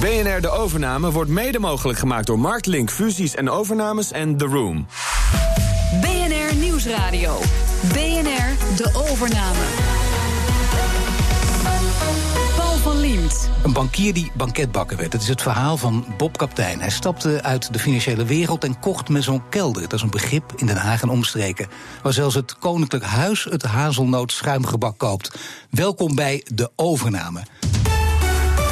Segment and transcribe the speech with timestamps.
[0.00, 4.86] BNR De Overname wordt mede mogelijk gemaakt door Marktlink Fusies en Overnames en The Room.
[6.00, 7.38] BNR Nieuwsradio.
[7.92, 9.64] BNR De Overname.
[12.56, 13.50] Paul van Liemt.
[13.62, 15.12] Een bankier die banketbakker werd.
[15.12, 16.80] Het is het verhaal van Bob Kaptein.
[16.80, 19.82] Hij stapte uit de financiële wereld en kocht met zo'n kelder.
[19.82, 21.68] Dat is een begrip in Den Haag en omstreken.
[22.02, 25.38] Waar zelfs het Koninklijk Huis het hazelnoot schuimgebak koopt.
[25.70, 27.42] Welkom bij de overname.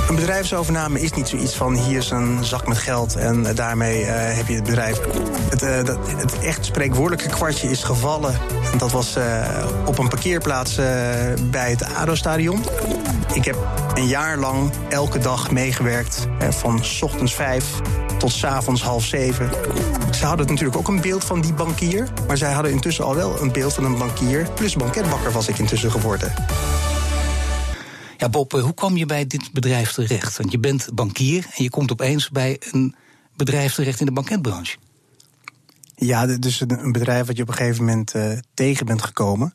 [0.08, 4.36] Een bedrijfsovername is niet zoiets van hier is een zak met geld en daarmee eh,
[4.36, 5.00] heb je het bedrijf.
[5.50, 8.34] Het, uh, dat, het echt spreekwoordelijke kwartje is gevallen.
[8.78, 9.24] Dat was uh,
[9.84, 10.74] op een parkeerplaats
[11.50, 12.64] bij het ADO-stadion.
[13.32, 13.56] Ik heb
[13.94, 17.64] een jaar lang elke dag meegewerkt, van ochtends vijf
[18.18, 19.50] tot s avonds half zeven.
[20.10, 23.40] Ze hadden natuurlijk ook een beeld van die bankier, maar zij hadden intussen al wel
[23.40, 24.48] een beeld van een bankier.
[24.54, 26.32] Plus banketbakker was ik intussen geworden.
[28.30, 30.36] Bob, hoe kwam je bij dit bedrijf terecht?
[30.36, 32.94] Want je bent bankier en je komt opeens bij een
[33.36, 34.76] bedrijf terecht in de banketbranche.
[35.96, 39.54] Ja, dus een bedrijf wat je op een gegeven moment uh, tegen bent gekomen.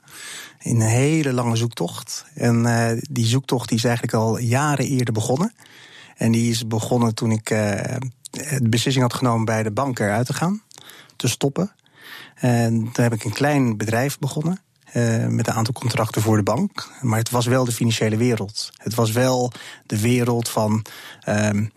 [0.60, 2.26] In een hele lange zoektocht.
[2.34, 5.54] En uh, die zoektocht die is eigenlijk al jaren eerder begonnen.
[6.16, 7.48] En die is begonnen toen ik
[8.30, 10.62] de beslissing had genomen bij de bank eruit te gaan.
[11.16, 11.72] Te stoppen.
[12.36, 14.62] En toen heb ik een klein bedrijf begonnen.
[14.94, 16.90] Uh, met een aantal contracten voor de bank.
[17.02, 18.70] Maar het was wel de financiële wereld.
[18.78, 19.52] Het was wel
[19.86, 20.86] de wereld van,
[21.30, 21.72] um,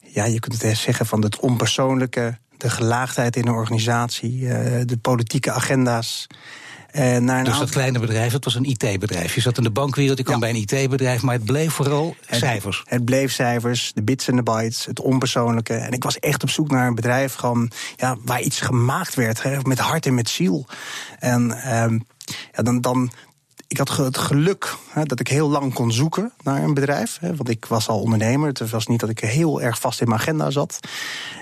[0.00, 4.98] ja, je kunt het zeggen van het onpersoonlijke, de gelaagdheid in een organisatie, uh, de
[5.00, 6.26] politieke agenda's.
[6.90, 9.34] En naar dus dat kleine bedrijf, dat was een IT-bedrijf.
[9.34, 10.40] Je zat in de bankwereld, je kwam ja.
[10.40, 12.82] bij een IT-bedrijf, maar het bleef vooral het, cijfers.
[12.84, 15.74] Het bleef cijfers, de bits en de bytes, het onpersoonlijke.
[15.74, 19.42] En ik was echt op zoek naar een bedrijf gewoon, ja, waar iets gemaakt werd,
[19.42, 20.66] hè, met hart en met ziel.
[21.18, 22.04] En um,
[22.52, 23.10] ja, dan, dan,
[23.68, 27.18] ik had het geluk hè, dat ik heel lang kon zoeken naar een bedrijf.
[27.20, 28.48] Hè, want ik was al ondernemer.
[28.48, 30.80] Het was niet dat ik heel erg vast in mijn agenda zat.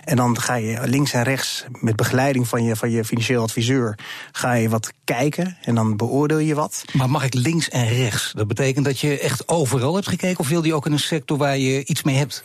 [0.04, 3.98] En dan ga je links en rechts met begeleiding van je, van je financieel adviseur.
[4.32, 6.84] ga je wat kijken en dan beoordeel je wat.
[6.92, 8.32] Maar mag ik links en rechts?
[8.36, 10.38] Dat betekent dat je echt overal hebt gekeken?
[10.38, 12.44] Of wil je ook in een sector waar je iets mee hebt?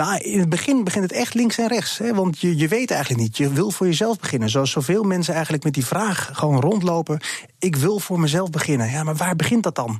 [0.00, 1.98] Nou, in het begin begint het echt links en rechts.
[1.98, 3.36] Hè, want je, je weet eigenlijk niet.
[3.36, 4.50] Je wil voor jezelf beginnen.
[4.50, 7.20] Zoals zoveel mensen eigenlijk met die vraag gewoon rondlopen.
[7.58, 8.90] Ik wil voor mezelf beginnen.
[8.90, 9.98] Ja, maar waar begint dat dan?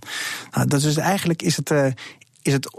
[0.51, 1.87] Nou, dat is eigenlijk is het, uh,
[2.43, 2.71] is het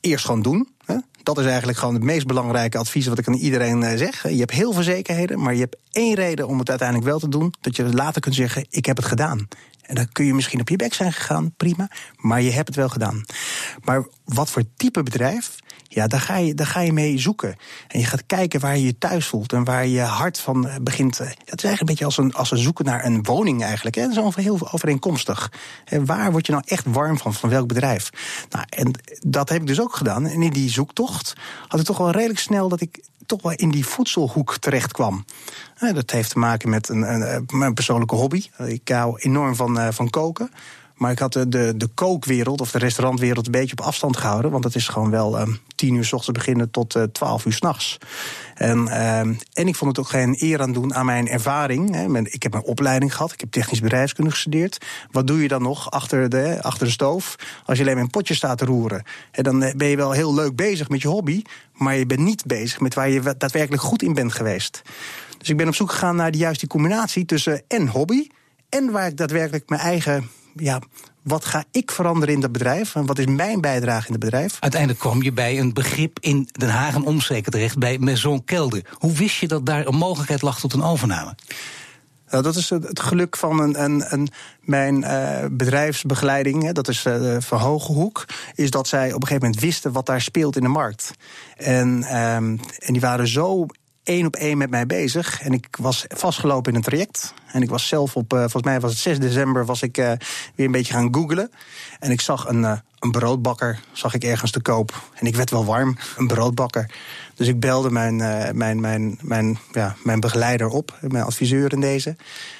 [0.00, 0.68] eerst gewoon doen.
[0.84, 0.96] Hè?
[1.22, 4.28] Dat is eigenlijk gewoon het meest belangrijke advies wat ik aan iedereen uh, zeg.
[4.28, 7.28] Je hebt heel veel zekerheden, maar je hebt één reden om het uiteindelijk wel te
[7.28, 7.54] doen.
[7.60, 9.48] Dat je later kunt zeggen: Ik heb het gedaan.
[9.82, 11.90] En dan kun je misschien op je bek zijn gegaan, prima.
[12.16, 13.24] Maar je hebt het wel gedaan.
[13.84, 15.54] Maar wat voor type bedrijf
[15.94, 17.56] ja, daar ga, je, daar ga je mee zoeken.
[17.88, 20.74] En je gaat kijken waar je je thuis voelt en waar je hart van eh,
[20.82, 21.18] begint.
[21.18, 23.96] Het is eigenlijk een beetje als een, als een zoeken naar een woning eigenlijk.
[23.96, 24.08] Hè.
[24.08, 25.52] Dat is heel overeenkomstig.
[25.84, 28.10] En waar word je nou echt warm van, van welk bedrijf?
[28.50, 28.90] Nou, en
[29.26, 30.26] dat heb ik dus ook gedaan.
[30.26, 31.32] En in die zoektocht
[31.68, 35.24] had ik toch wel redelijk snel dat ik toch wel in die voedselhoek terecht kwam.
[35.94, 38.46] Dat heeft te maken met een, een, een persoonlijke hobby.
[38.58, 40.50] Ik hou enorm van, uh, van koken.
[41.02, 44.50] Maar ik had de, de, kookwereld of de restaurantwereld een beetje op afstand gehouden.
[44.50, 47.52] Want het is gewoon wel um, tien uur s ochtends beginnen tot uh, twaalf uur
[47.52, 47.98] s'nachts.
[48.54, 51.94] En, um, en ik vond het ook geen eer aan doen aan mijn ervaring.
[51.94, 52.20] Hè.
[52.22, 54.86] Ik heb een opleiding gehad, ik heb technisch bedrijfskunde gestudeerd.
[55.10, 58.10] Wat doe je dan nog achter de, achter de stoof als je alleen maar een
[58.10, 59.02] potje staat te roeren?
[59.30, 61.42] En dan ben je wel heel leuk bezig met je hobby,
[61.72, 64.82] maar je bent niet bezig met waar je daadwerkelijk goed in bent geweest.
[65.38, 68.26] Dus ik ben op zoek gegaan naar de juiste combinatie tussen en hobby
[68.68, 70.80] en waar ik daadwerkelijk mijn eigen ja,
[71.22, 72.94] wat ga ik veranderen in dat bedrijf?
[72.94, 74.56] En wat is mijn bijdrage in het bedrijf?
[74.60, 78.84] Uiteindelijk kwam je bij een begrip in Den Haag en omstreken terecht, bij Maison Kelder.
[78.92, 81.34] Hoe wist je dat daar een mogelijkheid lag tot een overname?
[82.30, 84.28] Nou, dat is het geluk van een, een, een
[84.60, 88.24] mijn uh, bedrijfsbegeleiding, hè, dat is uh, van Hogehoek,
[88.54, 91.10] is dat zij op een gegeven moment wisten wat daar speelt in de markt.
[91.56, 93.66] En, um, en die waren zo
[94.04, 95.42] één op één met mij bezig.
[95.42, 97.34] En ik was vastgelopen in een traject.
[97.52, 100.12] En ik was zelf op, uh, volgens mij was het 6 december, was ik uh,
[100.54, 101.50] weer een beetje gaan googlen.
[101.98, 105.10] En ik zag een, uh, een broodbakker, zag ik ergens te koop.
[105.14, 106.90] En ik werd wel warm, een broodbakker.
[107.34, 108.16] Dus ik belde mijn,
[108.56, 112.16] mijn, mijn, mijn, ja, mijn begeleider op, mijn adviseur in deze.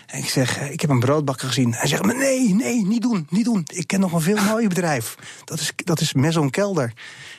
[0.06, 1.74] En ik zeg, ik heb een broodbakker gezien.
[1.74, 3.64] Hij zegt, nee, nee, niet doen, niet doen.
[3.66, 5.14] Ik ken nog een veel mooier bedrijf.
[5.44, 6.92] Dat is, dat is Maison Kelder.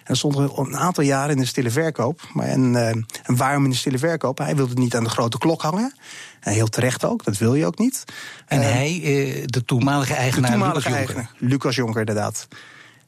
[0.03, 2.21] En stond er een aantal jaren in de stille verkoop.
[2.33, 4.38] Maar en, en waarom in de stille verkoop?
[4.38, 5.94] Hij wilde niet aan de grote klok hangen.
[6.39, 8.03] En heel terecht ook, dat wil je ook niet.
[8.45, 11.50] En uh, hij, uh, de toenmalige eigenaar, de toenmalige Lucas eigenaar, Jonker.
[11.50, 12.47] Lucas Jonker, inderdaad.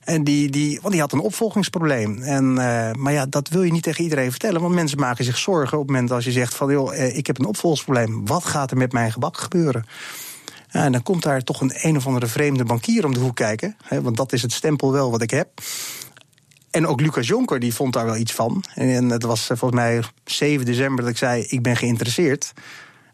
[0.03, 2.21] En die, die, want die had een opvolgingsprobleem.
[2.21, 4.61] En, uh, maar ja, dat wil je niet tegen iedereen vertellen.
[4.61, 6.71] Want mensen maken zich zorgen op het moment als je zegt van...
[6.71, 8.25] joh, ik heb een opvolgingsprobleem.
[8.25, 9.85] Wat gaat er met mijn gebak gebeuren?
[10.69, 13.35] Ja, en dan komt daar toch een een of andere vreemde bankier om de hoek
[13.35, 13.75] kijken.
[13.83, 15.49] Hè, want dat is het stempel wel wat ik heb.
[16.75, 18.63] En ook Lucas Jonker die vond daar wel iets van.
[18.73, 22.53] En het was volgens mij 7 december dat ik zei: Ik ben geïnteresseerd.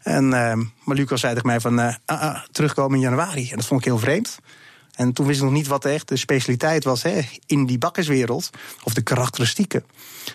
[0.02, 3.50] En, maar Lucas zei tegen mij van uh, uh, terugkomen in januari.
[3.50, 4.38] En dat vond ik heel vreemd.
[5.02, 8.50] En toen wist ik nog niet wat echt de specialiteit was hè, in die bakkerswereld.
[8.84, 9.84] Of de karakteristieken.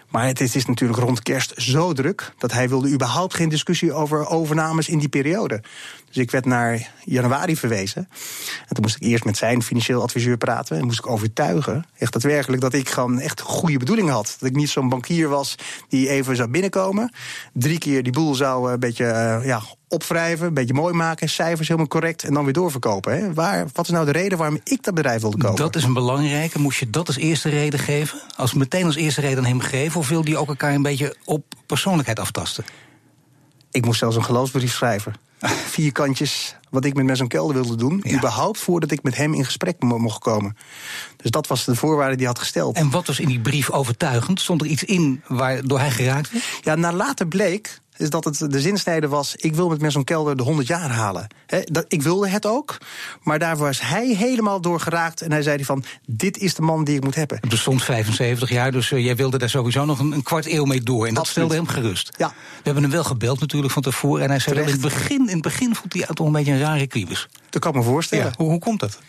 [0.09, 4.27] Maar het, is natuurlijk rond kerst zo druk dat hij wilde überhaupt geen discussie over
[4.27, 5.63] overnames in die periode.
[6.07, 8.09] Dus ik werd naar januari verwezen.
[8.67, 10.77] En toen moest ik eerst met zijn financieel adviseur praten.
[10.77, 14.35] En moest ik overtuigen, echt daadwerkelijk, dat ik gewoon echt goede bedoelingen had.
[14.39, 15.55] Dat ik niet zo'n bankier was
[15.89, 17.11] die even zou binnenkomen.
[17.53, 21.68] Drie keer die boel zou een beetje uh, ja, opwrijven, een beetje mooi maken, cijfers
[21.68, 23.18] helemaal correct en dan weer doorverkopen.
[23.18, 23.34] Hè?
[23.34, 25.57] Waar, wat is nou de reden waarom ik dat bedrijf wilde kopen?
[25.57, 26.60] Dat is een belangrijke.
[26.60, 28.19] Moest je dat als eerste reden geven?
[28.36, 31.16] Als meteen als eerste reden aan hem geven, of wil die ook elkaar een beetje
[31.25, 32.66] op persoonlijkheid aftasten?
[33.72, 35.13] Ik moest zelfs een geloofsbrief schrijven.
[35.75, 38.00] Vier kantjes wat ik met zo'n kelder wilde doen.
[38.04, 38.16] Ja.
[38.16, 40.57] Überhaupt voordat ik met hem in gesprek mocht komen.
[41.18, 42.75] Dus dat was de voorwaarde die hij had gesteld.
[42.75, 44.39] En wat was in die brief overtuigend?
[44.39, 46.45] Stond er iets in waardoor hij geraakt werd?
[46.63, 50.38] Ja, na later bleek is dat het de zinsnede was: ik wil met zo'n kelder
[50.38, 51.27] de 100 jaar halen.
[51.63, 52.77] dat, ik wilde het ook,
[53.23, 55.21] maar daar was hij helemaal door geraakt.
[55.21, 57.38] En hij zei van: dit is de man die ik moet hebben.
[57.41, 60.65] Het bestond 75 jaar, dus uh, jij wilde daar sowieso nog een, een, kwart eeuw
[60.65, 61.07] mee door.
[61.07, 62.11] En dat stelde hem gerust.
[62.17, 62.27] Ja.
[62.27, 64.23] We hebben hem wel gebeld natuurlijk van tevoren.
[64.23, 66.51] En hij zei: wel, in het begin, in het begin voelt hij toch een beetje
[66.51, 67.27] een rare kriebus.
[67.50, 68.25] Dat kan ik me voorstellen.
[68.25, 69.00] Ja, hoe, hoe komt dat?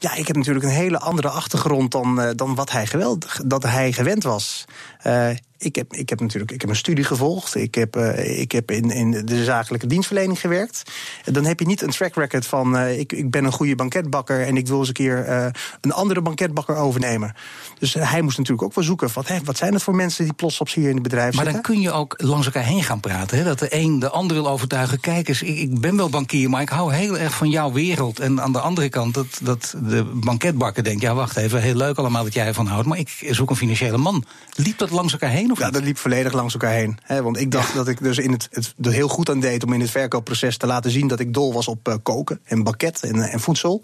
[0.00, 3.62] Ja, ik heb natuurlijk een hele andere achtergrond dan, uh, dan wat hij, geweld, dat
[3.62, 4.64] hij gewend was.
[5.06, 5.30] Uh,
[5.60, 7.54] ik heb, ik heb natuurlijk ik heb een studie gevolgd.
[7.54, 10.82] Ik heb, uh, ik heb in, in de zakelijke dienstverlening gewerkt.
[11.24, 14.46] Dan heb je niet een track record van uh, ik, ik ben een goede banketbakker
[14.46, 15.46] en ik wil eens een keer uh,
[15.80, 17.34] een andere banketbakker overnemen.
[17.78, 19.08] Dus hij moest natuurlijk ook wel zoeken.
[19.14, 21.44] Wat, hè, wat zijn het voor mensen die plots op hier in het bedrijf maar
[21.44, 21.52] zitten?
[21.52, 23.38] Maar dan kun je ook langs elkaar heen gaan praten.
[23.38, 23.44] Hè?
[23.44, 25.00] Dat de een de ander wil overtuigen.
[25.00, 28.20] Kijk eens, ik, ik ben wel bankier, maar ik hou heel erg van jouw wereld.
[28.20, 31.96] En aan de andere kant dat, dat de banketbakker denkt: ja, wacht even, heel leuk
[31.96, 32.86] allemaal dat jij ervan houdt.
[32.86, 34.24] Maar ik zoek een financiële man.
[34.54, 35.50] Liep dat langs elkaar heen?
[35.50, 36.98] Of ja, dat liep volledig langs elkaar heen.
[37.02, 37.74] Hè, want ik dacht ja.
[37.74, 40.56] dat ik dus in het, het er heel goed aan deed om in het verkoopproces
[40.56, 43.82] te laten zien dat ik dol was op uh, koken en bakket en, en voedsel.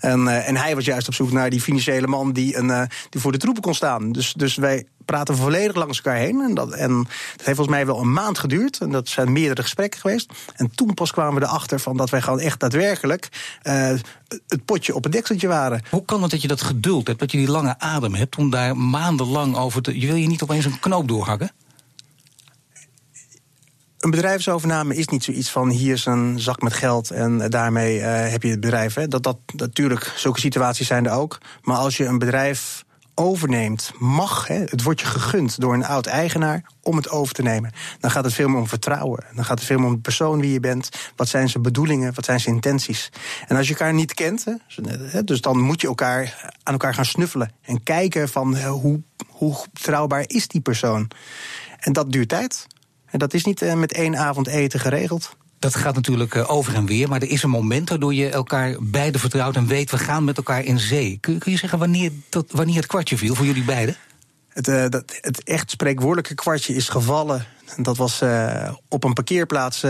[0.00, 2.82] En, uh, en hij was juist op zoek naar die financiële man die, een, uh,
[3.10, 4.12] die voor de troepen kon staan.
[4.12, 6.40] Dus, dus wij praten volledig langs elkaar heen.
[6.40, 6.96] En dat, en
[7.36, 8.78] dat heeft volgens mij wel een maand geduurd.
[8.78, 10.32] En dat zijn meerdere gesprekken geweest.
[10.54, 13.28] En toen pas kwamen we erachter van dat wij gewoon echt daadwerkelijk
[13.62, 13.88] uh,
[14.48, 15.82] het potje op het dekseltje waren.
[15.90, 18.50] Hoe kan het dat je dat geduld hebt, dat je die lange adem hebt om
[18.50, 20.00] daar maandenlang over te.
[20.00, 21.50] Je wil je niet opeens een knoop doorhakken?
[23.98, 28.04] Een bedrijfsovername is niet zoiets van hier is een zak met geld en daarmee uh,
[28.04, 28.94] heb je het bedrijf.
[28.94, 29.08] Hè.
[29.08, 31.38] Dat, dat, natuurlijk, zulke situaties zijn er ook.
[31.62, 32.84] Maar als je een bedrijf
[33.18, 37.42] overneemt, mag, hè, het wordt je gegund door een oud eigenaar om het over te
[37.42, 37.72] nemen.
[38.00, 39.24] Dan gaat het veel meer om vertrouwen.
[39.34, 40.88] Dan gaat het veel meer om de persoon wie je bent.
[41.16, 42.14] Wat zijn zijn bedoelingen?
[42.14, 43.12] Wat zijn zijn intenties?
[43.46, 44.44] En als je elkaar niet kent,
[45.10, 49.56] hè, dus dan moet je elkaar aan elkaar gaan snuffelen en kijken van hoe, hoe
[49.72, 51.10] betrouwbaar is die persoon.
[51.78, 52.66] En dat duurt tijd.
[53.06, 55.36] En dat is niet uh, met één avond eten geregeld.
[55.58, 58.76] Dat gaat natuurlijk uh, over en weer, maar er is een moment waardoor je elkaar
[58.80, 61.18] beiden vertrouwt en weet we gaan met elkaar in zee.
[61.20, 63.96] Kun, kun je zeggen wanneer, dat, wanneer het kwartje viel voor jullie beiden?
[64.48, 67.46] Het, uh, dat, het echt spreekwoordelijke kwartje is gevallen.
[67.76, 69.80] Dat was uh, op een parkeerplaats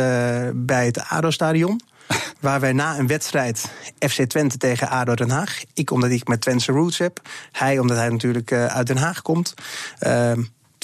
[0.55, 1.81] bij het ADO-stadion.
[2.41, 5.63] waar wij na een wedstrijd FC Twente tegen ADO Den Haag...
[5.75, 7.21] ik omdat ik met Twentse roots heb,
[7.53, 9.55] hij omdat hij natuurlijk uit Den Haag komt...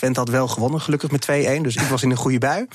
[0.02, 1.28] Twente had wel gewonnen, gelukkig met
[1.58, 1.60] 2-1.
[1.60, 2.66] Dus ik was in een goede bui.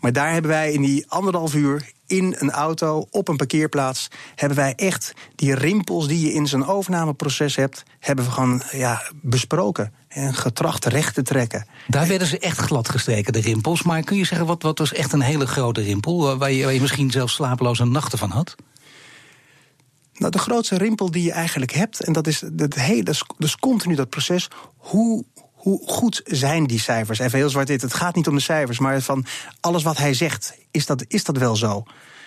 [0.00, 4.58] Maar daar hebben wij in die anderhalf uur in een auto op een parkeerplaats hebben
[4.58, 9.92] wij echt die rimpels die je in zo'n overnameproces hebt, hebben we gewoon ja, besproken
[10.08, 11.66] en getracht recht te trekken.
[11.86, 13.82] Daar werden ze echt glad gestreken, de rimpels.
[13.82, 16.74] Maar kun je zeggen, wat, wat was echt een hele grote rimpel, waar je, waar
[16.74, 18.54] je misschien zelfs slapeloze nachten van had?
[20.12, 23.94] Nou, de grootste rimpel die je eigenlijk hebt, en dat is, dat hele, dus continu
[23.94, 25.24] dat proces, hoe
[25.62, 27.18] hoe goed zijn die cijfers?
[27.18, 29.24] Even heel zwart dit, het gaat niet om de cijfers, maar van
[29.60, 31.82] alles wat hij zegt, is dat, is dat wel zo?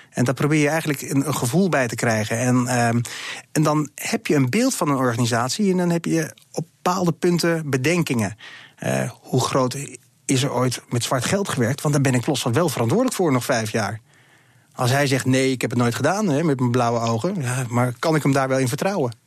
[0.09, 2.37] En daar probeer je eigenlijk een, een gevoel bij te krijgen.
[2.37, 3.01] En, um,
[3.51, 7.11] en dan heb je een beeld van een organisatie en dan heb je op bepaalde
[7.11, 8.37] punten bedenkingen.
[8.83, 9.77] Uh, hoe groot
[10.25, 11.81] is er ooit met zwart geld gewerkt?
[11.81, 14.01] Want daar ben ik los van wel verantwoordelijk voor nog vijf jaar.
[14.73, 17.65] Als hij zegt nee, ik heb het nooit gedaan hè, met mijn blauwe ogen, ja,
[17.69, 19.23] maar kan ik hem daar wel in vertrouwen?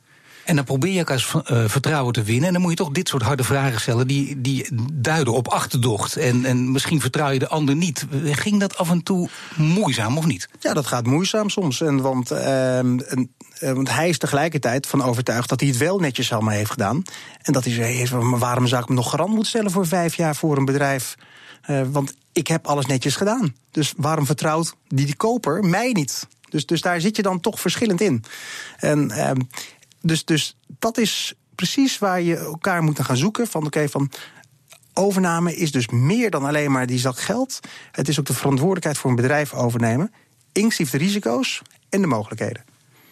[0.49, 2.47] En dan probeer je elkaars uh, vertrouwen te winnen.
[2.47, 6.15] En dan moet je toch dit soort harde vragen stellen die, die duiden op achterdocht.
[6.15, 8.05] En, en misschien vertrouw je de ander niet.
[8.23, 10.49] Ging dat af en toe moeizaam of niet?
[10.59, 11.81] Ja, dat gaat moeizaam soms.
[11.81, 13.05] En, want, en,
[13.59, 17.03] uh, want hij is tegelijkertijd van overtuigd dat hij het wel netjes allemaal heeft gedaan.
[17.41, 20.35] En dat hij zegt, waarom zou ik me nog garant moeten stellen voor vijf jaar
[20.35, 21.15] voor een bedrijf?
[21.69, 23.55] Uh, want ik heb alles netjes gedaan.
[23.71, 26.27] Dus waarom vertrouwt die, die koper mij niet?
[26.49, 28.23] Dus, dus daar zit je dan toch verschillend in.
[28.77, 29.31] En, uh,
[30.01, 33.47] dus, dus dat is precies waar je elkaar moet gaan zoeken.
[33.47, 34.11] Van oké, van
[34.93, 37.59] overname is dus meer dan alleen maar die zak geld.
[37.91, 40.11] Het is ook de verantwoordelijkheid voor een bedrijf overnemen,
[40.51, 42.63] inclusief de risico's en de mogelijkheden.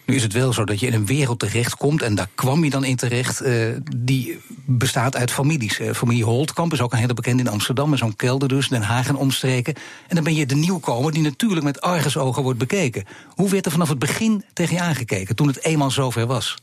[0.08, 2.70] Nu is het wel zo dat je in een wereld terechtkomt, en daar kwam je
[2.70, 5.80] dan in terecht, uh, die bestaat uit families.
[5.80, 8.82] Uh, familie Holtkamp is ook een hele bekende in Amsterdam, met zo'n kelder dus, Den
[8.82, 9.74] Haag en omstreken.
[10.06, 13.04] En dan ben je de nieuwkomer die natuurlijk met argusogen wordt bekeken.
[13.28, 16.56] Hoe werd er vanaf het begin tegen je aangekeken, toen het eenmaal zover was?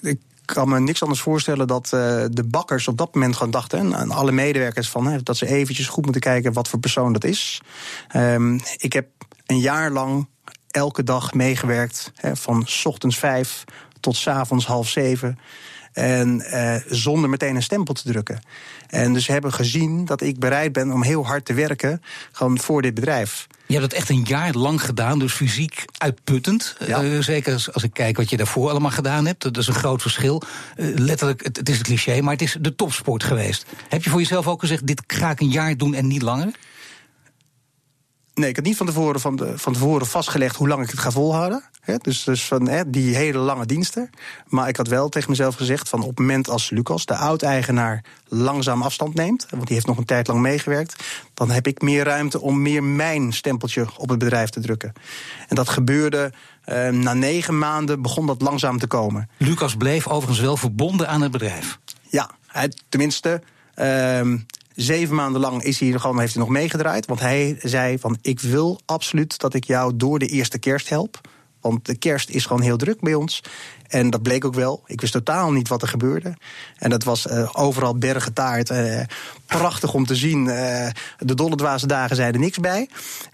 [0.00, 3.94] Ik kan me niks anders voorstellen dat uh, de bakkers op dat moment gewoon dachten,
[3.94, 7.60] en alle medewerkers, van, dat ze eventjes goed moeten kijken wat voor persoon dat is.
[8.16, 9.06] Um, ik heb
[9.46, 10.28] een jaar lang
[10.70, 12.12] elke dag meegewerkt.
[12.32, 13.64] Van ochtends vijf
[14.00, 15.38] tot avonds half zeven.
[16.00, 18.40] En eh, zonder meteen een stempel te drukken.
[18.86, 22.02] En dus hebben gezien dat ik bereid ben om heel hard te werken.
[22.32, 23.46] Gewoon voor dit bedrijf.
[23.66, 26.76] Je hebt het echt een jaar lang gedaan, dus fysiek uitputtend.
[26.86, 27.02] Ja.
[27.02, 29.42] Uh, zeker als, als, ik kijk wat je daarvoor allemaal gedaan hebt.
[29.42, 30.42] Dat is een groot verschil.
[30.76, 33.66] Uh, letterlijk, het, het, is een cliché, maar het is de topsport geweest.
[33.88, 36.50] Heb je voor jezelf ook gezegd: dit ga ik een jaar doen en niet langer?
[38.34, 40.98] Nee, ik had niet van tevoren, van, de, van tevoren vastgelegd hoe lang ik het
[40.98, 41.64] ga volhouden.
[41.80, 44.10] He, dus dus van he, die hele lange diensten.
[44.46, 48.04] Maar ik had wel tegen mezelf gezegd: van op het moment als Lucas, de oud-eigenaar,
[48.28, 49.46] langzaam afstand neemt.
[49.50, 51.04] Want die heeft nog een tijd lang meegewerkt.
[51.34, 54.92] Dan heb ik meer ruimte om meer mijn stempeltje op het bedrijf te drukken.
[55.48, 56.32] En dat gebeurde.
[56.66, 59.30] Uh, na negen maanden begon dat langzaam te komen.
[59.36, 61.78] Lucas bleef overigens wel verbonden aan het bedrijf.
[62.08, 63.42] Ja, hij, tenminste.
[63.76, 64.20] Uh,
[64.74, 67.06] Zeven maanden lang is hij gewoon, heeft hij nog meegedraaid.
[67.06, 71.20] Want hij zei van ik wil absoluut dat ik jou door de eerste kerst help.
[71.60, 73.42] Want de kerst is gewoon heel druk bij ons.
[73.86, 74.82] En dat bleek ook wel.
[74.86, 76.36] Ik wist totaal niet wat er gebeurde.
[76.76, 78.70] En dat was uh, overal bergen taart.
[78.70, 79.00] Uh,
[79.46, 80.44] prachtig om te zien.
[80.44, 82.88] Uh, de dolle dwaze dagen er niks bij.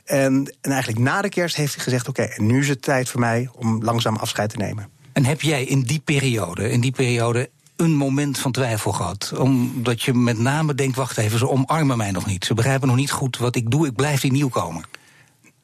[0.04, 2.08] En, en eigenlijk na de kerst heeft hij gezegd...
[2.08, 4.88] oké, nu is het tijd voor mij om langzaam afscheid te nemen.
[5.12, 9.32] En heb jij in die periode, in die periode een moment van twijfel gehad.
[9.38, 12.44] Omdat je met name denkt, wacht even, ze omarmen mij nog niet.
[12.44, 14.84] Ze begrijpen nog niet goed wat ik doe, ik blijf die nieuwkomer.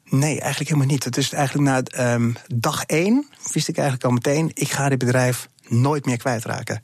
[0.05, 1.03] Nee, eigenlijk helemaal niet.
[1.03, 4.51] Het is eigenlijk na um, dag één wist ik eigenlijk al meteen...
[4.53, 6.83] ik ga dit bedrijf nooit meer kwijtraken.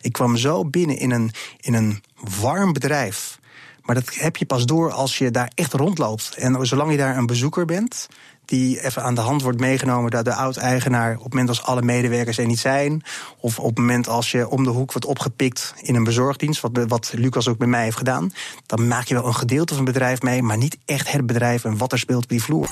[0.00, 1.30] Ik kwam zo binnen in een,
[1.60, 2.02] in een
[2.40, 3.38] warm bedrijf...
[3.86, 6.34] Maar dat heb je pas door als je daar echt rondloopt.
[6.36, 8.08] En zolang je daar een bezoeker bent,
[8.44, 11.82] die even aan de hand wordt meegenomen door de oud-eigenaar op het moment als alle
[11.82, 13.02] medewerkers er niet zijn.
[13.40, 16.84] Of op het moment als je om de hoek wordt opgepikt in een bezorgdienst, wat,
[16.88, 18.32] wat Lucas ook bij mij heeft gedaan.
[18.66, 21.64] Dan maak je wel een gedeelte van het bedrijf mee, maar niet echt het bedrijf
[21.64, 22.68] en wat er speelt op die vloer.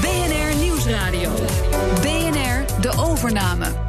[0.00, 1.30] BNR Nieuwsradio.
[2.00, 3.87] BNR de overname.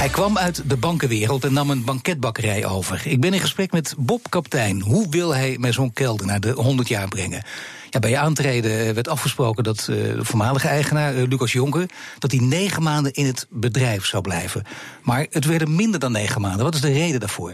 [0.00, 3.02] Hij kwam uit de bankenwereld en nam een banketbakkerij over.
[3.06, 4.80] Ik ben in gesprek met Bob Kaptein.
[4.80, 7.42] Hoe wil hij met zo'n kelder naar de 100 jaar brengen?
[7.90, 12.30] Ja, bij je aantreden werd afgesproken dat uh, de voormalige eigenaar, uh, Lucas Jonker, dat
[12.30, 14.64] hij negen maanden in het bedrijf zou blijven.
[15.02, 16.64] Maar het werden minder dan negen maanden.
[16.64, 17.52] Wat is de reden daarvoor?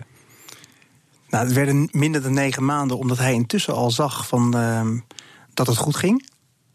[1.28, 4.88] Nou, het werden minder dan negen maanden omdat hij intussen al zag van, uh,
[5.54, 6.28] dat het goed ging.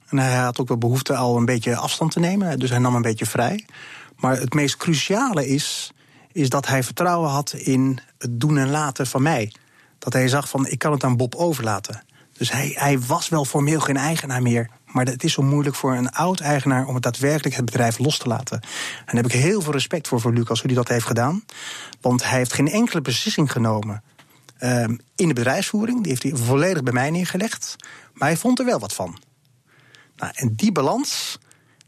[0.10, 2.96] En hij had ook wel behoefte al een beetje afstand te nemen, dus hij nam
[2.96, 3.66] een beetje vrij.
[4.22, 5.92] Maar het meest cruciale is,
[6.32, 9.54] is dat hij vertrouwen had in het doen en laten van mij.
[10.00, 12.04] Dat hij zag van, ik kan het aan Bob overlaten.
[12.38, 14.70] Dus hij, hij was wel formeel geen eigenaar meer.
[14.86, 18.28] Maar het is zo moeilijk voor een oud-eigenaar om het daadwerkelijk het bedrijf los te
[18.28, 18.60] laten.
[18.62, 21.44] En daar heb ik heel veel respect voor, voor Lucas, hoe hij dat heeft gedaan.
[22.02, 24.04] Want hij heeft geen enkele beslissing genomen
[24.60, 26.00] um, in de bedrijfsvoering.
[26.02, 27.76] Die heeft hij volledig bij mij neergelegd.
[28.14, 29.18] Maar hij vond er wel wat van.
[30.16, 31.38] Nou, en die balans,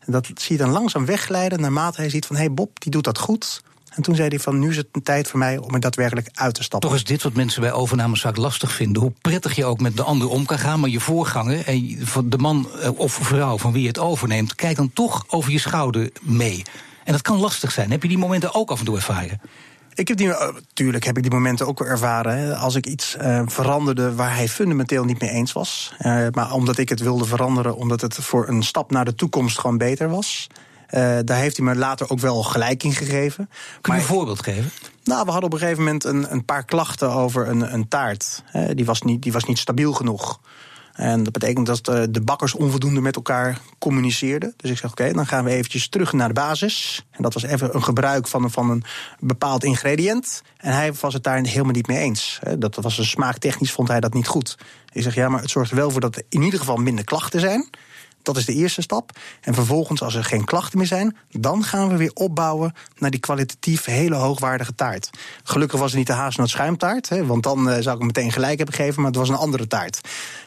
[0.06, 2.36] dat zie je dan langzaam wegglijden naarmate hij ziet van...
[2.36, 3.62] hé hey Bob, die doet dat goed.
[3.96, 6.30] En toen zei hij van nu is het een tijd voor mij om er daadwerkelijk
[6.34, 6.90] uit te stappen.
[6.90, 9.02] Toch is dit wat mensen bij overnames vaak lastig vinden.
[9.02, 12.38] Hoe prettig je ook met de ander om kan gaan, maar je voorganger en de
[12.38, 16.10] man eh, of vrouw van wie je het overneemt, kijkt dan toch over je schouder
[16.22, 16.64] mee.
[17.04, 17.92] En dat kan lastig zijn.
[17.92, 19.42] Heb je die momenten ook af en toe ervaren?
[19.96, 22.58] Ik heb die, natuurlijk heb ik die momenten ook wel ervaren.
[22.58, 25.94] Als ik iets uh, veranderde waar hij fundamenteel niet mee eens was.
[26.00, 29.60] Uh, maar omdat ik het wilde veranderen, omdat het voor een stap naar de toekomst
[29.60, 30.48] gewoon beter was.
[30.90, 33.50] Uh, daar heeft hij me later ook wel gelijk in gegeven.
[33.82, 34.72] Kun je een voorbeeld geven?
[35.04, 38.44] Nou, we hadden op een gegeven moment een, een paar klachten over een, een taart.
[38.74, 40.40] Die, was niet, die was niet stabiel genoeg.
[40.94, 44.54] En dat betekent dat uh, de bakkers onvoldoende met elkaar communiceerden.
[44.58, 47.06] Dus ik zeg, oké, dan gaan we eventjes terug naar de basis.
[47.12, 48.84] En dat was even een gebruik van, van een
[49.20, 50.42] bepaald ingrediënt.
[50.58, 52.40] En hij was het daar helemaal niet mee eens.
[52.58, 54.58] Dat was een smaaktechnisch, vond hij dat niet goed.
[54.92, 57.06] Ik zeg, ja, maar het zorgt er wel voor dat er in ieder geval minder
[57.06, 57.70] klachten zijn.
[58.24, 59.12] Dat is de eerste stap.
[59.42, 63.20] En vervolgens, als er geen klachten meer zijn, dan gaan we weer opbouwen naar die
[63.20, 65.10] kwalitatief hele hoogwaardige taart.
[65.44, 68.32] Gelukkig was het niet de hazelnoot schuimtaart, hè, want dan uh, zou ik hem meteen
[68.32, 70.02] gelijk hebben gegeven, maar het was een andere taart.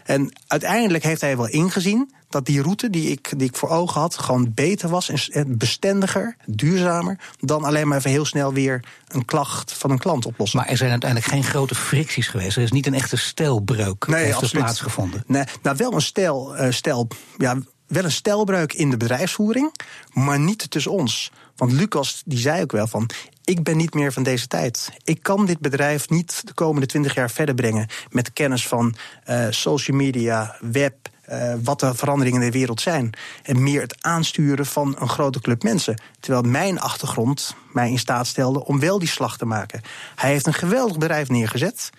[0.05, 4.01] En uiteindelijk heeft hij wel ingezien dat die route die ik, die ik voor ogen
[4.01, 9.25] had, gewoon beter was en bestendiger, duurzamer, dan alleen maar even heel snel weer een
[9.25, 10.59] klacht van een klant oplossen.
[10.59, 12.57] Maar er zijn uiteindelijk geen grote fricties geweest.
[12.57, 15.25] Er is niet een echte stijlbreuk nee, heeft plaatsgevonden.
[15.27, 19.75] Nee, nou, wel een stijl, uh, stijl ja, wel een stijlbreuk in de bedrijfsvoering,
[20.13, 21.33] maar niet tussen ons.
[21.57, 23.11] Want Lucas die zei ook wel van.
[23.45, 24.91] Ik ben niet meer van deze tijd.
[25.05, 28.95] Ik kan dit bedrijf niet de komende twintig jaar verder brengen met kennis van
[29.31, 30.95] uh, social media, web,
[31.31, 33.11] uh, wat de veranderingen in de wereld zijn.
[33.43, 36.01] En meer het aansturen van een grote club mensen.
[36.21, 39.81] Terwijl mijn achtergrond mij in staat stelde om wel die slag te maken.
[40.15, 41.91] Hij heeft een geweldig bedrijf neergezet.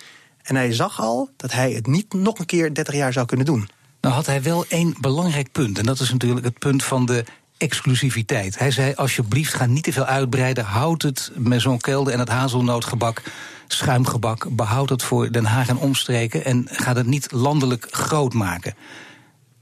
[0.41, 3.45] En hij zag al dat hij het niet nog een keer 30 jaar zou kunnen
[3.45, 3.69] doen.
[4.01, 5.77] Nou had hij wel één belangrijk punt.
[5.77, 7.25] En dat is natuurlijk het punt van de
[7.57, 8.59] exclusiviteit.
[8.59, 10.63] Hij zei: alsjeblieft, ga niet te veel uitbreiden.
[10.65, 13.21] Houd het met zo'n kelder en het hazelnootgebak,
[13.67, 14.47] schuimgebak.
[14.49, 16.45] Behoud het voor Den Haag en omstreken.
[16.45, 18.75] En ga het niet landelijk groot maken.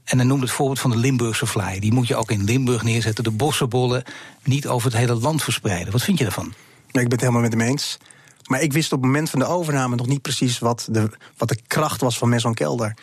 [0.06, 1.78] En hij noemde het voorbeeld van de Limburgse fly.
[1.78, 3.24] Die moet je ook in Limburg neerzetten.
[3.24, 4.04] De bossenbollen
[4.42, 5.92] niet over het hele land verspreiden.
[5.92, 6.54] Wat vind je daarvan?
[6.86, 7.98] ik ben het helemaal met hem eens.
[8.46, 11.48] Maar ik wist op het moment van de overname nog niet precies wat de, wat
[11.48, 12.94] de kracht was van Maison Kelder.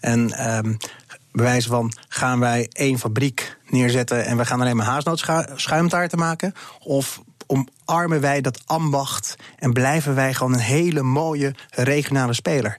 [0.00, 0.76] En um,
[1.32, 6.54] bewijs van gaan wij één fabriek neerzetten en we gaan alleen maar haasnootschuimtaarten maken?
[6.78, 12.78] Of omarmen wij dat ambacht en blijven wij gewoon een hele mooie regionale speler?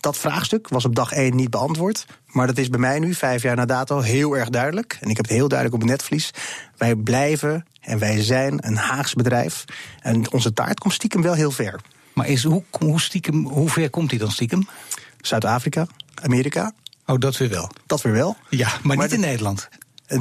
[0.00, 2.06] Dat vraagstuk was op dag één niet beantwoord.
[2.26, 4.98] Maar dat is bij mij nu, vijf jaar na dato, heel erg duidelijk.
[5.00, 6.30] En ik heb het heel duidelijk op het netvlies.
[6.76, 9.64] Wij blijven en wij zijn een Haags bedrijf.
[10.00, 11.80] En onze taart komt stiekem wel heel ver.
[12.12, 14.68] Maar is, hoe, hoe, stiekem, hoe ver komt die dan stiekem?
[15.20, 16.72] Zuid-Afrika, Amerika.
[17.06, 17.70] Oh, dat weer wel.
[17.86, 18.36] Dat weer wel.
[18.48, 19.68] Ja, maar, niet in Nederland.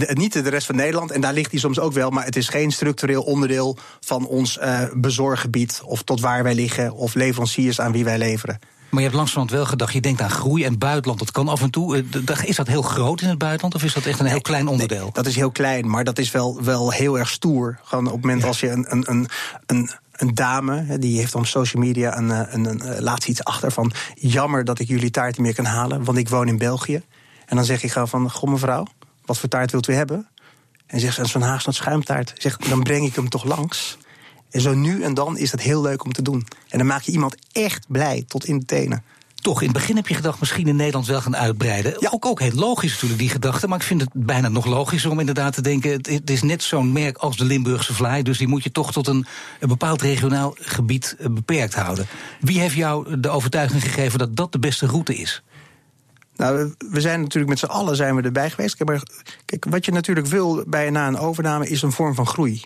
[0.08, 1.12] niet de rest van Nederland.
[1.12, 2.10] En daar ligt hij soms ook wel.
[2.10, 5.82] Maar het is geen structureel onderdeel van ons uh, bezorggebied.
[5.84, 6.94] Of tot waar wij liggen.
[6.94, 8.60] Of leveranciers aan wie wij leveren.
[8.90, 11.20] Maar je hebt langzamerhand wel gedacht, je denkt aan groei en buitenland.
[11.20, 12.04] Dat kan af en toe.
[12.26, 14.68] Eh, is dat heel groot in het buitenland of is dat echt een heel klein
[14.68, 15.04] onderdeel?
[15.04, 17.80] Nee, dat is heel klein, maar dat is wel, wel heel erg stoer.
[17.84, 19.28] Gewoon op het moment als je een, een, een,
[19.66, 23.44] een een dame, die heeft op social media een, eh, een, een, een, laat iets
[23.44, 23.92] achter van...
[24.16, 27.02] jammer dat ik jullie taart niet meer kan halen, want ik woon in België.
[27.46, 28.86] En dan zeg ik gewoon van, goh mevrouw,
[29.26, 30.28] wat voor taart wilt u hebben?
[30.86, 32.34] En zegt ze, zo'n Haagstad schuimtaart.
[32.38, 33.98] Zeg, dan breng ik hem toch langs.
[34.52, 36.48] En zo nu en dan is dat heel leuk om te doen.
[36.70, 39.04] En dan maak je iemand echt blij tot in de tenen.
[39.42, 41.96] Toch, in het begin heb je gedacht misschien in Nederland wel gaan uitbreiden.
[42.00, 42.10] Ja.
[42.12, 43.68] Ook, ook heel logisch natuurlijk, die gedachte.
[43.68, 45.92] Maar ik vind het bijna nog logischer om inderdaad te denken...
[45.92, 48.24] het is net zo'n merk als de Limburgse Vlaai...
[48.24, 49.26] dus die moet je toch tot een,
[49.60, 52.08] een bepaald regionaal gebied eh, beperkt houden.
[52.40, 55.44] Wie heeft jou de overtuiging gegeven dat dat de beste route is?
[56.36, 58.76] Nou, we zijn natuurlijk met z'n allen zijn we erbij geweest.
[59.46, 62.62] Kijk, wat je natuurlijk wil bij na een overname is een vorm van groei.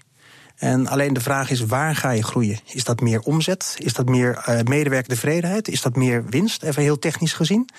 [0.56, 2.60] En alleen de vraag is, waar ga je groeien?
[2.66, 3.76] Is dat meer omzet?
[3.78, 5.68] Is dat meer uh, medewerkertevredenheid?
[5.68, 6.64] Is dat meer winst?
[6.64, 7.70] Even heel technisch gezien.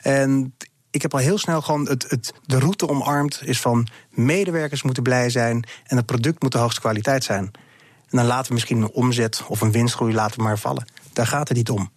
[0.00, 0.54] En
[0.90, 3.40] ik heb al heel snel gewoon het, het, de route omarmd.
[3.44, 7.50] Is van medewerkers moeten blij zijn en het product moet de hoogste kwaliteit zijn.
[8.08, 10.86] En dan laten we misschien een omzet of een winstgroei laten maar vallen.
[11.12, 11.90] Daar gaat het niet om.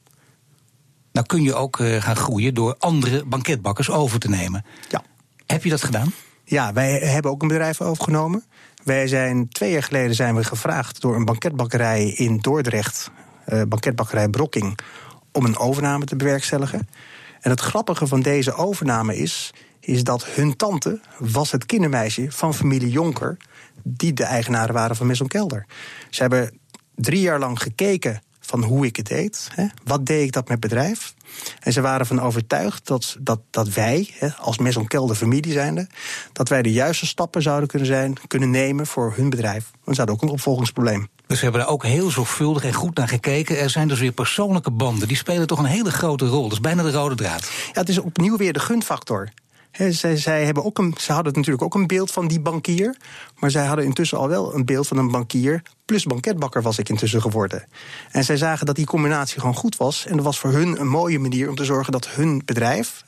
[1.11, 4.65] Nou kun je ook uh, gaan groeien door andere banketbakkers over te nemen.
[4.89, 5.03] Ja.
[5.45, 6.13] Heb je dat gedaan?
[6.43, 8.43] Ja, wij hebben ook een bedrijf overgenomen.
[8.85, 13.11] Wij zijn twee jaar geleden zijn we gevraagd door een banketbakkerij in Dordrecht,
[13.47, 14.77] uh, banketbakkerij Brokking,
[15.31, 16.89] om een overname te bewerkstelligen.
[17.41, 22.53] En het grappige van deze overname is, is dat hun tante was het kindermeisje van
[22.53, 23.37] familie Jonker,
[23.83, 25.65] die de eigenaren waren van Maison Kelder.
[26.09, 26.59] Ze hebben
[26.95, 29.49] drie jaar lang gekeken van hoe ik het deed.
[29.51, 29.65] Hè.
[29.83, 31.13] Wat deed ik dat met bedrijf?
[31.59, 35.87] En ze waren van overtuigd dat, dat, dat wij, hè, als Maison Kelder familie zijnde...
[36.33, 39.71] dat wij de juiste stappen zouden kunnen, zijn, kunnen nemen voor hun bedrijf.
[39.83, 41.07] Want ze hadden ook een opvolgingsprobleem.
[41.27, 43.59] Dus we hebben daar ook heel zorgvuldig en goed naar gekeken.
[43.59, 45.07] Er zijn dus weer persoonlijke banden.
[45.07, 46.43] Die spelen toch een hele grote rol.
[46.43, 47.49] Dat is bijna de rode draad.
[47.73, 49.29] Ja, het is opnieuw weer de gunfactor.
[49.75, 52.95] He, zij, zij, hebben ook een, ze hadden natuurlijk ook een beeld van die bankier.
[53.39, 55.61] Maar zij hadden intussen al wel een beeld van een bankier.
[55.85, 57.67] Plus banketbakker was ik intussen geworden.
[58.11, 60.05] En zij zagen dat die combinatie gewoon goed was.
[60.05, 63.03] En dat was voor hun een mooie manier om te zorgen dat hun bedrijf,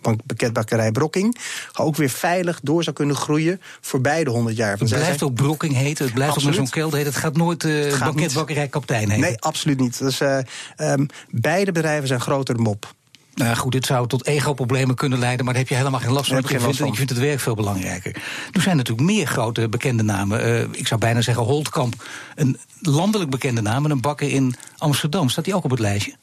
[0.00, 1.38] banketbakkerij Brokking,
[1.78, 4.78] ook weer veilig door zou kunnen groeien voor beide 100 jaar.
[4.78, 6.58] Het blijft ook Brokking heten, het blijft absoluut.
[6.58, 7.12] ook zo'n kelder heten.
[7.12, 9.20] Het gaat nooit uh, banketbakkerij Kaptein heten.
[9.20, 9.98] Nee, absoluut niet.
[9.98, 10.38] Dus, uh,
[10.76, 12.94] um, beide bedrijven zijn groter mop.
[13.34, 16.12] Nou ja, goed, dit zou tot ego-problemen kunnen leiden, maar daar heb je helemaal geen
[16.12, 16.36] last van.
[16.36, 18.22] Je vindt, je vindt het werk veel belangrijker.
[18.52, 20.46] Er zijn natuurlijk meer grote bekende namen.
[20.46, 21.94] Uh, ik zou bijna zeggen Holtkamp,
[22.34, 25.28] een landelijk bekende naam, een bakker in Amsterdam.
[25.28, 26.14] Staat die ook op het lijstje?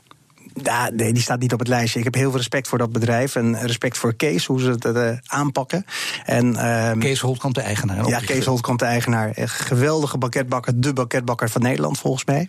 [0.63, 2.00] Ja, nee, die staat niet op het lijstje.
[2.00, 4.86] Ik heb heel veel respect voor dat bedrijf en respect voor Kees, hoe ze het
[4.86, 5.86] uh, aanpakken.
[6.26, 8.08] En, uh, Kees Holtkamp, de eigenaar.
[8.08, 9.32] Ja, Kees Holtkamp, de eigenaar.
[9.36, 12.47] Geweldige banketbakker, de banketbakker van Nederland volgens mij.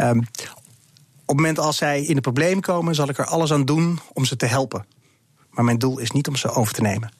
[0.00, 0.26] Um,
[1.32, 4.24] het moment als zij in de problemen komen, zal ik er alles aan doen om
[4.24, 4.86] ze te helpen.
[5.50, 7.12] Maar mijn doel is niet om ze over te nemen.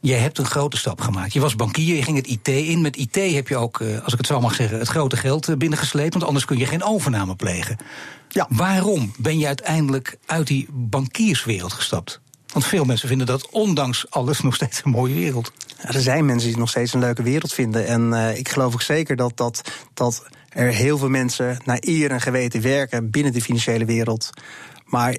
[0.00, 1.32] Je hebt een grote stap gemaakt.
[1.32, 2.80] Je was bankier, je ging het IT in.
[2.80, 5.48] Met IT heb je ook, eh, als ik het zo mag zeggen, het grote geld
[5.48, 6.12] eh, binnengesleept.
[6.12, 7.76] Want anders kun je geen overname plegen.
[8.28, 8.46] Ja.
[8.50, 12.20] Waarom ben je uiteindelijk uit die bankierswereld gestapt?
[12.52, 15.52] Want veel mensen vinden dat ondanks alles nog steeds een mooie wereld.
[15.82, 17.86] Ja, er zijn mensen die het nog steeds een leuke wereld vinden.
[17.86, 22.10] En uh, ik geloof ook zeker dat, dat, dat er heel veel mensen naar eer
[22.10, 24.30] en geweten werken binnen de financiële wereld.
[24.84, 25.16] Maar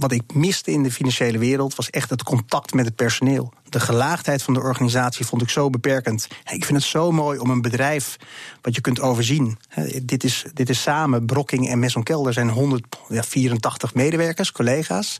[0.00, 3.52] wat ik miste in de financiële wereld was echt het contact met het personeel.
[3.68, 6.28] De gelaagdheid van de organisatie vond ik zo beperkend.
[6.52, 8.16] Ik vind het zo mooi om een bedrijf
[8.62, 9.58] wat je kunt overzien.
[10.02, 15.18] Dit is, dit is samen, Brokking en Messon Kelder zijn 184 medewerkers, collega's.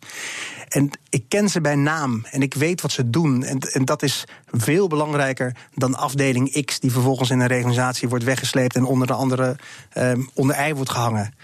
[0.68, 3.44] En ik ken ze bij naam en ik weet wat ze doen.
[3.44, 8.24] En, en dat is veel belangrijker dan afdeling X, die vervolgens in een organisatie wordt
[8.24, 9.56] weggesleept en onder de andere
[9.90, 11.34] eh, onder ei wordt gehangen.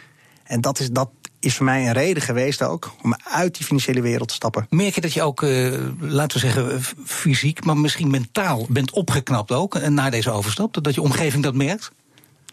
[0.46, 1.08] En dat is, dat,
[1.46, 4.66] is voor mij een reden geweest ook om uit die financiële wereld te stappen.
[4.70, 9.52] Merk je dat je ook, uh, laten we zeggen, fysiek, maar misschien mentaal bent opgeknapt
[9.52, 10.84] ook uh, na deze overstap?
[10.84, 11.90] Dat je omgeving dat merkt?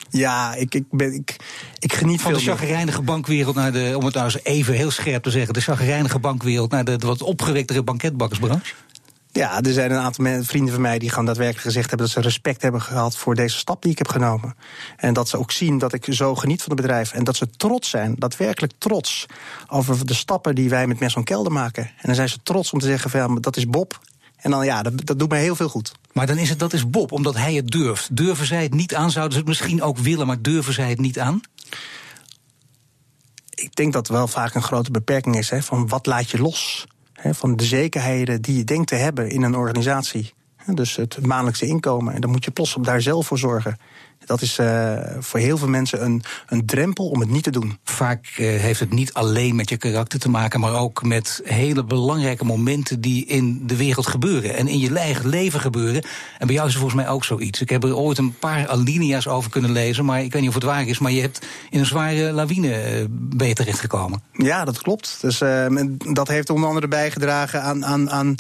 [0.10, 1.36] Ja, ik, ik, ben, ik,
[1.80, 5.24] ik geniet van de chagrijnige bankwereld naar de, om het nou eens even heel scherp
[5.24, 8.74] te zeggen, de chagrijnige bankwereld naar de, de wat opgewektere banketbakkersbranche?
[9.36, 12.22] Ja, er zijn een aantal vrienden van mij die gewoon daadwerkelijk gezegd hebben dat ze
[12.22, 14.56] respect hebben gehad voor deze stap die ik heb genomen.
[14.98, 17.14] En dat ze ook zien dat ik zo geniet van het bedrijf.
[17.14, 19.26] En dat ze trots zijn, daadwerkelijk trots,
[19.68, 21.84] over de stappen die wij met Messon Kelder maken.
[21.84, 24.00] En dan zijn ze trots om te zeggen: van, ja, dat is Bob.
[24.36, 25.92] En dan ja, dat, dat doet mij heel veel goed.
[26.12, 28.16] Maar dan is het, dat is Bob, omdat hij het durft.
[28.16, 29.12] Durven zij het niet aan?
[29.12, 31.42] Zouden ze het misschien ook willen, maar durven zij het niet aan?
[33.50, 35.50] Ik denk dat wel vaak een grote beperking is.
[35.50, 36.86] Hè, van wat laat je los?
[37.30, 40.34] Van de zekerheden die je denkt te hebben in een organisatie.
[40.74, 42.14] Dus het maandelijkse inkomen.
[42.14, 43.78] En dan moet je plots op daar zelf voor zorgen.
[44.26, 47.78] Dat is uh, voor heel veel mensen een, een drempel om het niet te doen.
[47.84, 51.84] Vaak uh, heeft het niet alleen met je karakter te maken, maar ook met hele
[51.84, 54.56] belangrijke momenten die in de wereld gebeuren.
[54.56, 56.04] En in je eigen leven gebeuren.
[56.38, 57.62] En bij jou is er volgens mij ook zoiets.
[57.62, 60.56] Ik heb er ooit een paar alinea's over kunnen lezen, maar ik weet niet of
[60.56, 61.00] het waar is.
[61.00, 64.22] Maar je hebt in een zware lawine uh, ben je terechtgekomen.
[64.34, 65.18] Ja, dat klopt.
[65.22, 65.38] Dus
[66.14, 68.36] dat heeft onder andere bijgedragen aan, aan, aan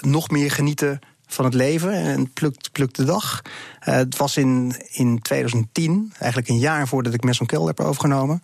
[0.00, 1.00] nog meer genieten
[1.32, 3.42] van het leven en plukt, plukt de dag.
[3.44, 8.42] Uh, het was in, in 2010, eigenlijk een jaar voordat ik Messon Kelder heb overgenomen.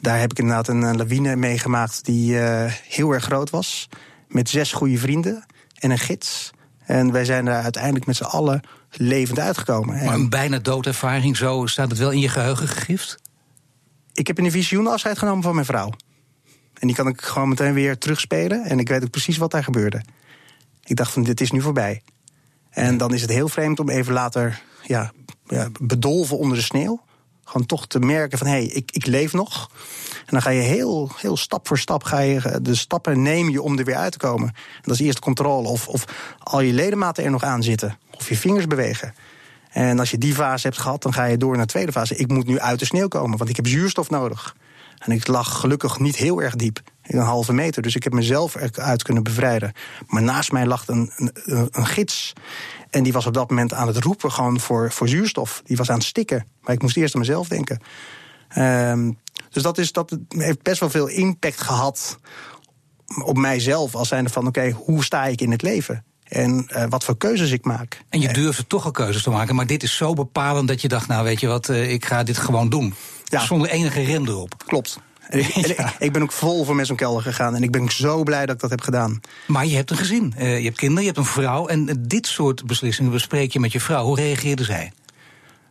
[0.00, 3.88] Daar heb ik inderdaad een, lawine meegemaakt die uh, heel erg groot was.
[4.28, 5.46] Met zes goede vrienden
[5.78, 6.50] en een gids.
[6.86, 10.04] En wij zijn daar uiteindelijk met z'n allen levend uitgekomen.
[10.04, 13.16] Maar een bijna doodervaring, zo staat het wel in je geheugen gegrift?
[14.12, 15.92] Ik heb een visioen afscheid genomen van mijn vrouw.
[16.74, 18.64] En die kan ik gewoon meteen weer terugspelen.
[18.64, 20.02] En ik weet ook precies wat daar gebeurde.
[20.84, 22.02] Ik dacht van, dit is nu voorbij.
[22.74, 25.12] En dan is het heel vreemd om even later ja,
[25.80, 27.02] bedolven onder de sneeuw.
[27.44, 29.70] Gewoon toch te merken van hé, hey, ik, ik leef nog.
[30.18, 33.62] En dan ga je heel, heel stap voor stap ga je de stappen neem je
[33.62, 34.48] om er weer uit te komen.
[34.48, 36.04] En dat is eerst controle of, of
[36.38, 37.98] al je ledematen er nog aan zitten.
[38.16, 39.14] Of je vingers bewegen.
[39.70, 42.16] En als je die fase hebt gehad, dan ga je door naar de tweede fase.
[42.16, 44.56] Ik moet nu uit de sneeuw komen, want ik heb zuurstof nodig.
[44.98, 47.82] En ik lag gelukkig niet heel erg diep, in een halve meter.
[47.82, 49.72] Dus ik heb mezelf eruit kunnen bevrijden.
[50.06, 52.32] Maar naast mij lag een, een, een gids.
[52.90, 55.62] En die was op dat moment aan het roepen gewoon voor, voor zuurstof.
[55.64, 56.46] Die was aan het stikken.
[56.60, 57.80] Maar ik moest eerst aan mezelf denken.
[58.58, 59.18] Um,
[59.50, 62.18] dus dat, is, dat heeft best wel veel impact gehad
[63.24, 63.94] op mijzelf.
[63.94, 66.04] Als zijnde van, oké, hoe sta ik in het leven?
[66.24, 68.00] En uh, wat voor keuzes ik maak.
[68.08, 69.54] En je durfde toch al keuzes te maken.
[69.54, 72.22] Maar dit is zo bepalend dat je dacht, nou weet je wat, uh, ik ga
[72.22, 72.94] dit gewoon doen.
[73.24, 73.40] Ja.
[73.40, 74.54] Zonder enige rem erop.
[74.66, 74.98] Klopt.
[75.34, 75.92] En ik, ja.
[75.98, 77.54] ik, ben ook vol voor Messon Kelder gegaan.
[77.54, 79.20] En ik ben zo blij dat ik dat heb gedaan.
[79.46, 80.34] Maar je hebt een gezin.
[80.38, 81.66] Uh, je hebt kinderen, je hebt een vrouw.
[81.66, 84.04] En dit soort beslissingen bespreek je met je vrouw.
[84.04, 84.92] Hoe reageerde zij?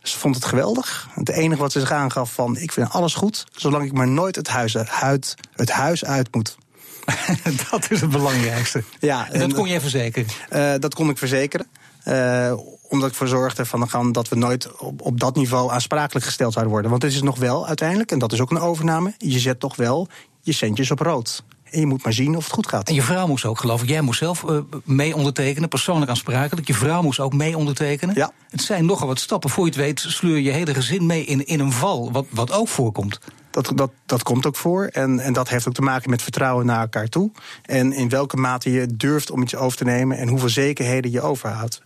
[0.02, 1.08] Ze vond het geweldig.
[1.14, 2.56] Het enige wat ze zich aangaf van...
[2.56, 6.56] ik vind alles goed, zolang ik maar nooit het huis uit, het huis uit moet.
[7.70, 8.82] dat is het belangrijkste.
[9.00, 10.28] Ja, en, dat kon je verzekeren?
[10.50, 11.66] Uh, dat kon ik verzekeren.
[12.04, 12.52] Uh,
[12.88, 16.52] omdat ik ervoor zorgde van, gaan dat we nooit op, op dat niveau aansprakelijk gesteld
[16.52, 16.90] zouden worden.
[16.90, 19.76] Want het is nog wel uiteindelijk, en dat is ook een overname, je zet toch
[19.76, 20.08] wel
[20.40, 21.44] je centjes op rood.
[21.70, 22.88] En je moet maar zien of het goed gaat.
[22.88, 26.66] En je vrouw moest ook, geloof ik, jij moest zelf uh, mee ondertekenen, persoonlijk aansprakelijk.
[26.66, 28.14] Je vrouw moest ook mee ondertekenen.
[28.14, 28.32] Ja.
[28.50, 29.50] Het zijn nogal wat stappen.
[29.50, 32.52] Voor je het weet, sleur je hele gezin mee in, in een val, wat, wat
[32.52, 33.18] ook voorkomt.
[33.54, 34.84] Dat, dat, dat komt ook voor.
[34.84, 37.30] En, en dat heeft ook te maken met vertrouwen naar elkaar toe.
[37.62, 41.20] En in welke mate je durft om iets over te nemen en hoeveel zekerheden je
[41.20, 41.82] overhoudt.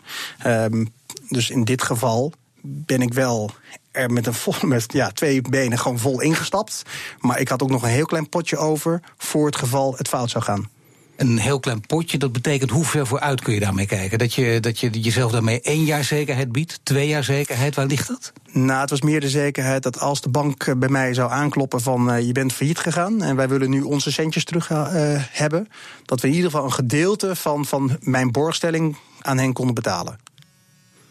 [0.46, 0.88] Um,
[1.28, 3.50] dus in dit geval ben ik wel
[3.90, 6.82] er met, een vol, met ja, twee benen gewoon vol ingestapt.
[7.18, 10.30] Maar ik had ook nog een heel klein potje over voor het geval het fout
[10.30, 10.68] zou gaan.
[11.18, 14.18] Een heel klein potje, dat betekent hoe ver vooruit kun je daarmee kijken?
[14.18, 18.08] Dat je, dat je jezelf daarmee één jaar zekerheid biedt, twee jaar zekerheid, waar ligt
[18.08, 18.32] dat?
[18.52, 21.80] Nou, het was meer de zekerheid dat als de bank eh, bij mij zou aankloppen
[21.80, 25.68] van uh, je bent failliet gegaan en wij willen nu onze centjes terug uh, hebben,
[26.04, 30.18] dat we in ieder geval een gedeelte van, van mijn borgstelling aan hen konden betalen.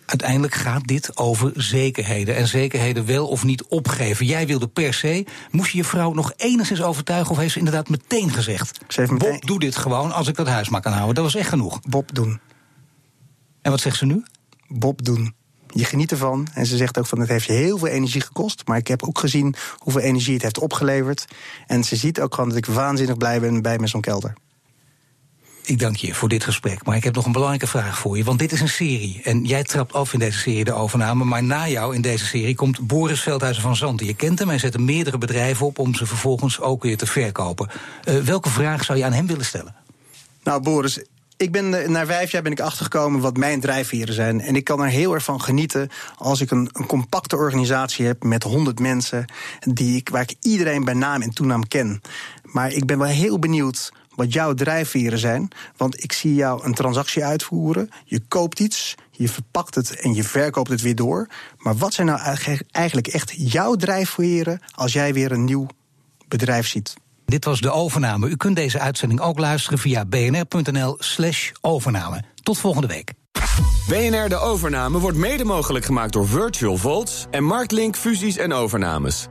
[0.07, 2.35] Uiteindelijk gaat dit over zekerheden.
[2.35, 4.25] En zekerheden wel of niet opgeven.
[4.25, 5.25] Jij wilde per se.
[5.51, 7.31] Moest je je vrouw nog enigszins overtuigen?
[7.31, 8.79] Of heeft ze inderdaad meteen gezegd?
[8.87, 11.15] Ze heeft meteen- Bob, doe dit gewoon als ik dat huis maar kan houden.
[11.15, 11.79] Dat was echt genoeg.
[11.81, 12.39] Bob doen.
[13.61, 14.23] En wat zegt ze nu?
[14.67, 15.35] Bob doen.
[15.67, 16.47] Je geniet ervan.
[16.53, 18.67] En ze zegt ook van het heeft je heel veel energie gekost.
[18.67, 21.25] Maar ik heb ook gezien hoeveel energie het heeft opgeleverd.
[21.65, 24.33] En ze ziet ook gewoon dat ik waanzinnig blij ben bij met zo'n kelder.
[25.67, 26.85] Ik dank je voor dit gesprek.
[26.85, 28.23] Maar ik heb nog een belangrijke vraag voor je.
[28.23, 29.21] Want dit is een serie.
[29.23, 31.23] En jij trapt af in deze serie de overname.
[31.23, 34.05] Maar na jou in deze serie komt Boris Veldhuizen van Zanten.
[34.05, 34.47] Je kent hem.
[34.47, 37.69] Hij zet er meerdere bedrijven op om ze vervolgens ook weer te verkopen.
[38.03, 39.75] Eh, welke vraag zou je aan hem willen stellen?
[40.43, 41.03] Nou, Boris,
[41.37, 44.41] ik ben eh, na vijf jaar ben ik achtergekomen wat mijn drijfveren zijn.
[44.41, 48.23] En ik kan er heel erg van genieten als ik een, een compacte organisatie heb
[48.23, 49.25] met 100 mensen
[49.59, 52.01] die ik, waar ik iedereen bij naam en toenaam ken.
[52.43, 55.47] Maar ik ben wel heel benieuwd wat jouw drijfveren zijn.
[55.77, 57.89] Want ik zie jou een transactie uitvoeren.
[58.05, 61.27] Je koopt iets, je verpakt het en je verkoopt het weer door.
[61.57, 62.19] Maar wat zijn nou
[62.71, 65.67] eigenlijk- echt jouw drijfveren als jij weer een nieuw
[66.27, 66.93] bedrijf ziet?
[67.25, 68.29] Dit was de overname.
[68.29, 72.23] U kunt deze uitzending ook luisteren via bnr.nl/slash overname.
[72.43, 73.13] Tot volgende week.
[73.87, 79.27] BNR De Overname wordt mede mogelijk gemaakt door Virtual Volts en Marktlink Fusies en Overnames.